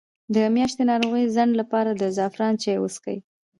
[0.35, 3.17] د میاشتنۍ ناروغۍ د ځنډ لپاره د زعفران چای وڅښئ